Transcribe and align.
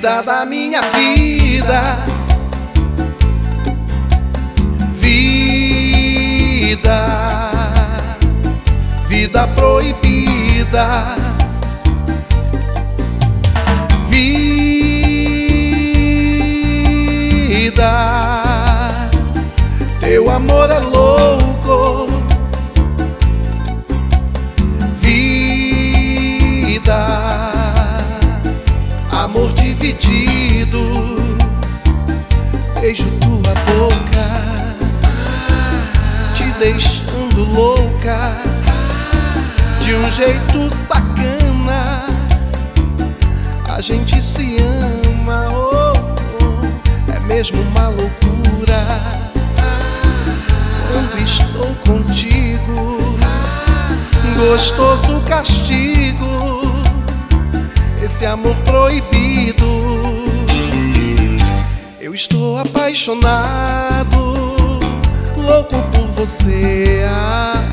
vida 0.00 0.22
da 0.22 0.46
minha 0.46 0.80
vida. 0.80 1.98
Vida, 4.94 6.30
vida 9.06 9.46
proibida. 9.48 10.86
Vida, 14.06 14.32
teu 20.00 20.30
amor 20.30 20.70
é 20.70 20.78
louco. 20.78 22.19
Dividido. 29.80 31.16
Beijo 32.78 33.10
tua 33.20 33.54
boca, 33.66 34.26
te 36.34 36.44
deixando 36.58 37.44
louca, 37.44 38.36
de 39.82 39.94
um 39.94 40.10
jeito 40.12 40.70
sacana. 40.70 42.06
A 43.68 43.80
gente 43.80 44.22
se 44.22 44.58
ama, 44.60 45.48
oh, 45.50 45.92
oh, 46.42 47.12
é 47.12 47.20
mesmo 47.20 47.62
uma 47.62 47.88
loucura. 47.88 48.80
Quando 50.92 51.22
estou 51.22 51.74
contigo, 51.86 53.16
gostoso 54.36 55.22
castigo 55.22 56.69
esse 58.10 58.26
amor 58.26 58.56
proibido. 58.66 59.64
Eu 62.00 62.12
estou 62.12 62.58
apaixonado, 62.58 64.34
louco 65.36 65.80
por 65.92 66.08
você. 66.08 67.04
Ai, 67.08 67.69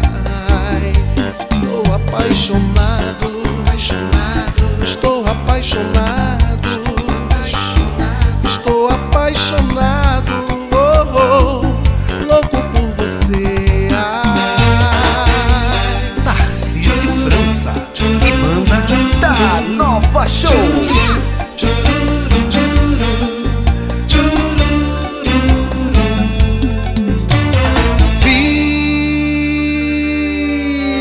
Show. 20.38 20.78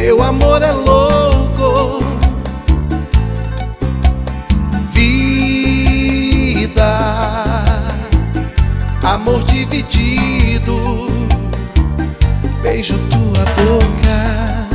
Teu 0.00 0.22
amor 0.22 0.62
é 0.62 0.72
louco, 0.72 2.02
vida, 4.94 6.88
amor 9.02 9.42
dividido. 9.42 11.06
Beijo 12.62 12.96
tua 13.10 13.44
boca, 13.60 14.66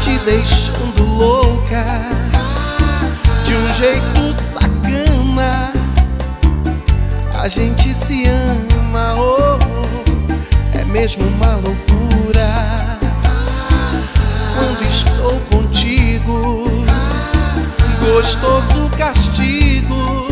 te 0.00 0.18
deixando 0.24 1.04
louca, 1.04 1.84
de 3.44 3.56
um 3.56 3.74
jeito 3.74 4.32
sacana. 4.32 5.74
A 7.38 7.46
gente 7.46 7.94
se 7.94 8.24
ama, 8.26 9.16
oh, 9.18 9.58
é 10.72 10.82
mesmo 10.86 11.26
uma 11.26 11.56
loucura 11.56 12.05
Gostoso 18.16 18.88
castigo, 18.96 20.26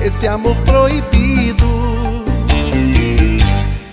esse 0.00 0.26
amor 0.26 0.56
proibido. 0.66 1.64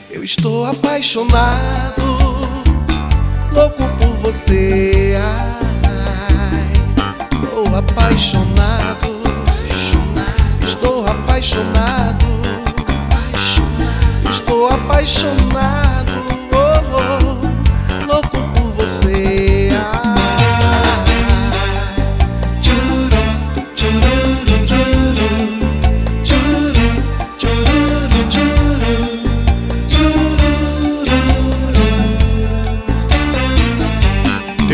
Eu 0.10 0.24
estou 0.24 0.66
apaixonado, 0.66 2.02
louco 3.52 3.88
por 4.00 4.10
você. 4.24 5.16
Ai, 5.22 6.72
estou 7.32 7.76
apaixonado, 7.76 9.22
estou 10.66 11.06
apaixonado, 11.06 12.26
estou 14.32 14.68
apaixonado. 14.68 15.87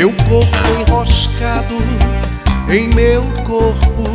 Teu 0.03 0.11
corpo 0.27 0.81
enroscado 0.81 1.77
em 2.69 2.89
meu 2.89 3.23
corpo 3.45 4.12